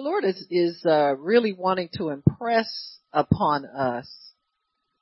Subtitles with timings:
[0.00, 4.08] The Lord is, is uh, really wanting to impress upon us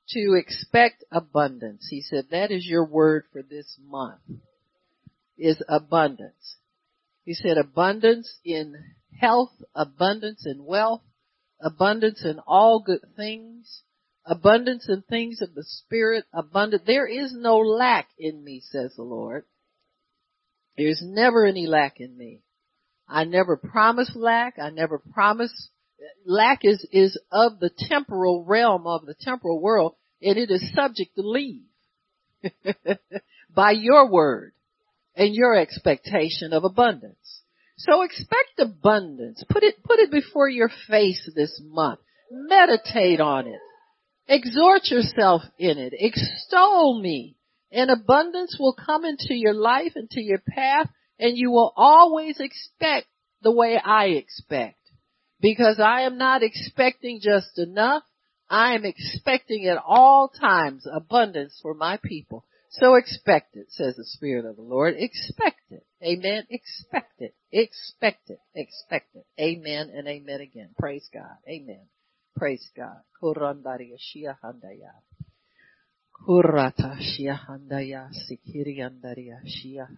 [0.08, 1.86] to expect abundance.
[1.88, 4.18] He said that is your word for this month
[5.38, 6.56] is abundance.
[7.24, 8.74] He said abundance in
[9.20, 11.02] health, abundance in wealth,
[11.60, 13.82] abundance in all good things,
[14.26, 16.86] abundance in things of the spirit, abundant.
[16.86, 19.44] There is no lack in me, says the Lord.
[20.76, 22.42] There's never any lack in me.
[23.08, 24.58] I never promise lack.
[24.58, 25.70] I never promise
[26.24, 31.14] lack is, is of the temporal realm of the temporal world and it is subject
[31.16, 31.62] to leave
[33.54, 34.52] by your word
[35.16, 37.42] and your expectation of abundance.
[37.78, 39.42] So expect abundance.
[39.48, 42.00] Put it, put it before your face this month.
[42.30, 43.60] Meditate on it.
[44.26, 45.94] Exhort yourself in it.
[45.96, 47.36] Extol me.
[47.70, 53.06] And abundance will come into your life, into your path, and you will always expect
[53.42, 54.76] the way I expect.
[55.40, 58.02] Because I am not expecting just enough.
[58.50, 62.44] I am expecting at all times abundance for my people.
[62.70, 64.94] So expect it, says the Spirit of the Lord.
[64.98, 65.86] Expect it.
[66.02, 66.44] Amen.
[66.50, 67.34] Expect it.
[67.52, 68.40] Expect it.
[68.54, 69.26] Expect it.
[69.40, 70.70] Amen and amen again.
[70.78, 71.36] Praise God.
[71.48, 71.86] Amen.
[72.36, 72.98] Praise God.
[79.46, 79.88] Shia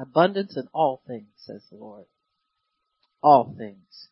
[0.00, 2.06] Abundance in all things, says the Lord.
[3.22, 4.08] All things.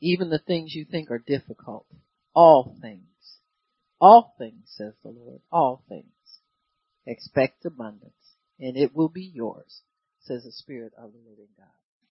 [0.00, 1.86] Even the things you think are difficult.
[2.34, 3.38] All things.
[3.98, 5.40] All things, says the Lord.
[5.50, 6.04] All things.
[7.06, 8.12] Expect abundance
[8.62, 9.80] and it will be yours,
[10.20, 11.81] says the Spirit of the living God.